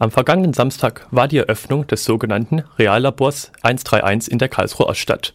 [0.00, 5.34] Am vergangenen Samstag war die Eröffnung des sogenannten Reallabors 131 in der Karlsruher Oststadt.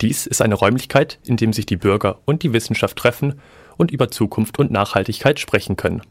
[0.00, 3.40] Dies ist eine Räumlichkeit, in dem sich die Bürger und die Wissenschaft treffen
[3.76, 6.02] und über Zukunft und Nachhaltigkeit sprechen können.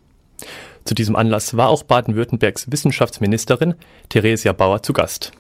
[0.84, 3.76] Zu diesem Anlass war auch Baden-Württembergs Wissenschaftsministerin
[4.10, 5.32] Theresia Bauer zu Gast.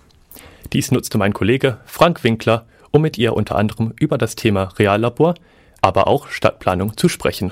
[0.71, 5.36] Dies nutzte mein Kollege Frank Winkler, um mit ihr unter anderem über das Thema Reallabor,
[5.82, 7.52] aber auch Stadtplanung zu sprechen.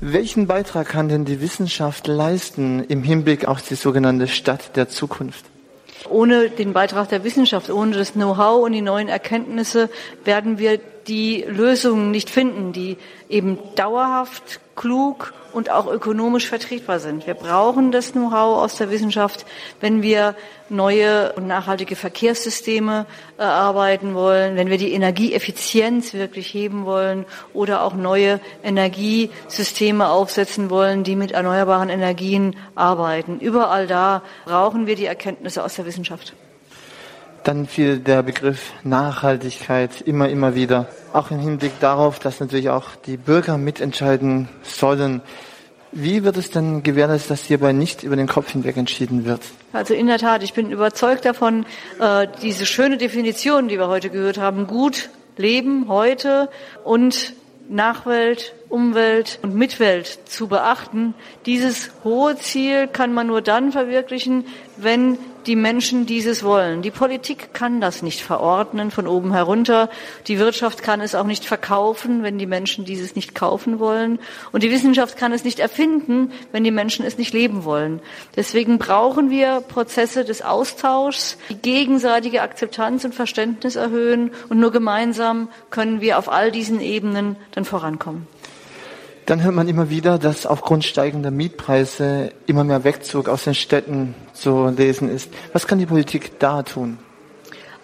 [0.00, 5.46] Welchen Beitrag kann denn die Wissenschaft leisten im Hinblick auf die sogenannte Stadt der Zukunft?
[6.10, 9.88] Ohne den Beitrag der Wissenschaft, ohne das Know-how und die neuen Erkenntnisse
[10.24, 12.96] werden wir die Lösungen nicht finden, die
[13.28, 17.26] eben dauerhaft, klug und auch ökonomisch vertretbar sind.
[17.26, 19.46] Wir brauchen das Know-how aus der Wissenschaft,
[19.80, 20.36] wenn wir
[20.68, 23.06] neue und nachhaltige Verkehrssysteme
[23.38, 31.04] erarbeiten wollen, wenn wir die Energieeffizienz wirklich heben wollen oder auch neue Energiesysteme aufsetzen wollen,
[31.04, 33.40] die mit erneuerbaren Energien arbeiten.
[33.40, 36.34] Überall da brauchen wir die Erkenntnisse aus der Wissenschaft.
[37.46, 40.88] Dann fiel der Begriff Nachhaltigkeit immer, immer wieder.
[41.12, 45.22] Auch im Hinblick darauf, dass natürlich auch die Bürger mitentscheiden sollen.
[45.92, 49.42] Wie wird es denn gewährleistet, dass hierbei nicht über den Kopf hinweg entschieden wird?
[49.72, 51.66] Also in der Tat, ich bin überzeugt davon,
[52.00, 56.50] äh, diese schöne Definition, die wir heute gehört haben, gut leben heute
[56.82, 57.32] und
[57.68, 61.14] Nachwelt, Umwelt und Mitwelt zu beachten.
[61.46, 66.82] Dieses hohe Ziel kann man nur dann verwirklichen, wenn die Menschen dieses wollen.
[66.82, 69.88] Die Politik kann das nicht verordnen von oben herunter.
[70.26, 74.18] Die Wirtschaft kann es auch nicht verkaufen, wenn die Menschen dieses nicht kaufen wollen.
[74.52, 78.00] Und die Wissenschaft kann es nicht erfinden, wenn die Menschen es nicht leben wollen.
[78.34, 84.32] Deswegen brauchen wir Prozesse des Austauschs, die gegenseitige Akzeptanz und Verständnis erhöhen.
[84.48, 88.26] Und nur gemeinsam können wir auf all diesen Ebenen dann vorankommen.
[89.26, 94.14] Dann hört man immer wieder, dass aufgrund steigender Mietpreise immer mehr Wegzug aus den Städten
[94.32, 95.30] zu lesen ist.
[95.52, 96.98] Was kann die Politik da tun?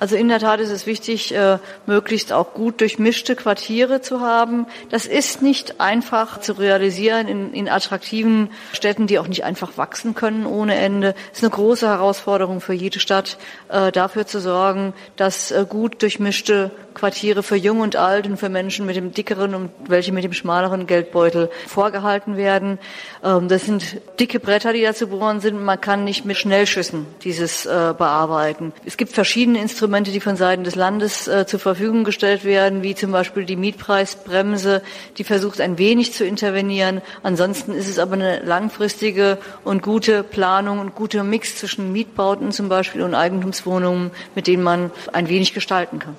[0.03, 4.67] Also in der Tat ist es wichtig, äh, möglichst auch gut durchmischte Quartiere zu haben.
[4.91, 10.17] Das ist nicht einfach zu realisieren in, in attraktiven Städten, die auch nicht einfach wachsen
[10.17, 11.15] können ohne Ende.
[11.31, 13.39] Es ist eine große Herausforderung für jede Stadt,
[13.69, 18.49] äh, dafür zu sorgen, dass äh, gut durchmischte Quartiere für Jung und Alt und für
[18.49, 22.79] Menschen mit dem dickeren und welche mit dem schmaleren Geldbeutel vorgehalten werden.
[23.25, 25.63] Ähm, das sind dicke Bretter, die da zu bohren sind.
[25.63, 28.73] Man kann nicht mit Schnellschüssen dieses äh, bearbeiten.
[28.85, 32.95] Es gibt verschiedene Instrumente, die von Seiten des Landes äh, zur Verfügung gestellt werden, wie
[32.95, 34.83] zum Beispiel die Mietpreisbremse,
[35.19, 37.03] die versucht ein wenig zu intervenieren.
[37.23, 42.69] Ansonsten ist es aber eine langfristige und gute Planung und guter Mix zwischen Mietbauten zum
[42.69, 46.17] Beispiel und Eigentumswohnungen, mit denen man ein wenig gestalten kann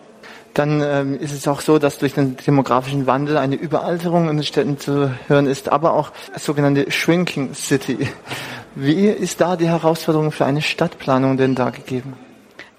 [0.53, 4.43] dann ähm, ist es auch so, dass durch den demografischen Wandel eine Überalterung in den
[4.43, 8.07] Städten zu hören ist, aber auch sogenannte Shrinking City.
[8.75, 12.13] Wie ist da die Herausforderung für eine Stadtplanung denn da gegeben?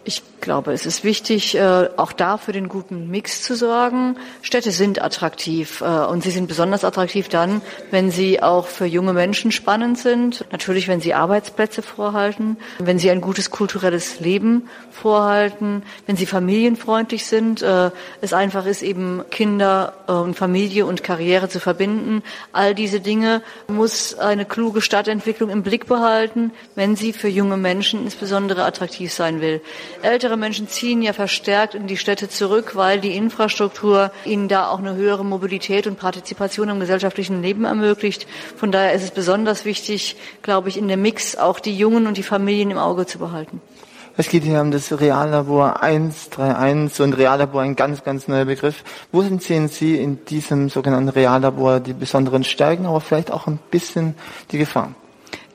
[0.04, 4.16] Ich glaube, es ist wichtig, äh, auch da für den guten Mix zu sorgen.
[4.42, 9.12] Städte sind attraktiv äh, und sie sind besonders attraktiv dann, wenn sie auch für junge
[9.12, 10.44] Menschen spannend sind.
[10.52, 17.26] Natürlich, wenn sie Arbeitsplätze vorhalten, wenn sie ein gutes kulturelles Leben vorhalten, wenn sie familienfreundlich
[17.26, 17.62] sind.
[17.62, 17.90] Äh,
[18.20, 22.22] es einfach ist, eben Kinder und Familie und Karriere zu verbinden.
[22.52, 28.04] All diese Dinge muss eine kluge Stadtentwicklung im Blick behalten, wenn sie für junge Menschen
[28.04, 29.60] insbesondere attraktiv sein will.
[30.02, 34.78] Ältere Menschen ziehen ja verstärkt in die Städte zurück, weil die Infrastruktur ihnen da auch
[34.78, 38.26] eine höhere Mobilität und Partizipation im gesellschaftlichen Leben ermöglicht.
[38.56, 42.16] Von daher ist es besonders wichtig, glaube ich, in dem Mix auch die Jungen und
[42.16, 43.60] die Familien im Auge zu behalten.
[44.16, 48.84] Es geht hier um das Reallabor 131 und Reallabor ein ganz, ganz neuer Begriff.
[49.10, 54.14] Wo sehen Sie in diesem sogenannten Reallabor die besonderen Stärken, aber vielleicht auch ein bisschen
[54.52, 54.94] die Gefahren?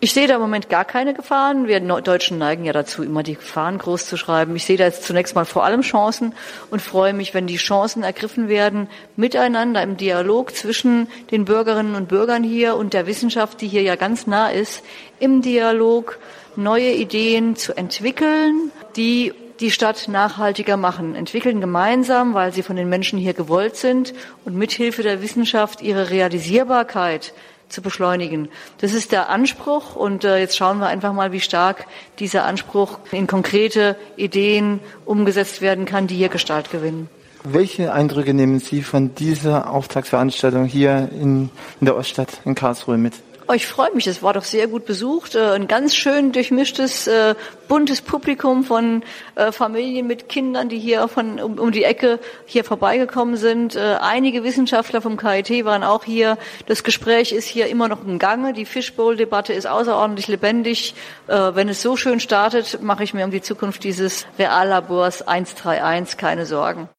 [0.02, 1.68] Ich sehe da im Moment gar keine Gefahren.
[1.68, 4.56] Wir Deutschen neigen ja dazu, immer die Gefahren groß zu schreiben.
[4.56, 6.34] Ich sehe da jetzt zunächst mal vor allem Chancen
[6.72, 8.88] und freue mich, wenn die Chancen ergriffen werden,
[9.18, 13.98] miteinander im Dialog zwischen den Bürgerinnen und Bürgern hier und der Wissenschaft, die hier ja
[13.98, 14.86] ganz nah ist,
[15.20, 16.18] im Dialog
[16.56, 22.88] neue Ideen zu entwickeln, die die Stadt nachhaltiger machen, entwickeln gemeinsam, weil sie von den
[22.88, 24.14] Menschen hier gewollt sind
[24.46, 27.34] und mithilfe der Wissenschaft ihre Realisierbarkeit
[27.70, 28.50] zu beschleunigen.
[28.80, 31.86] Das ist der Anspruch und äh, jetzt schauen wir einfach mal, wie stark
[32.20, 37.10] dieser Anspruch in konkrete Ideen umgesetzt werden kann, die hier Gestalt gewinnen.
[37.44, 41.50] Welche Eindrücke nehmen Sie von dieser Auftragsveranstaltung hier in,
[41.80, 43.14] in der Oststadt in Karlsruhe mit?
[43.52, 45.34] Oh, ich freue mich, es war doch sehr gut besucht.
[45.34, 47.34] Äh, ein ganz schön durchmischtes, äh,
[47.68, 49.02] buntes Publikum von
[49.34, 53.76] äh, Familien mit Kindern, die hier von um, um die Ecke hier vorbeigekommen sind.
[53.76, 56.38] Einige Wissenschaftler vom KIT waren auch hier.
[56.68, 58.54] Das Gespräch ist hier immer noch im Gange.
[58.54, 60.94] Die Fishbowl-Debatte ist außerordentlich lebendig.
[61.26, 66.46] Wenn es so schön startet, mache ich mir um die Zukunft dieses Reallabors 131 keine
[66.46, 66.90] Sorgen.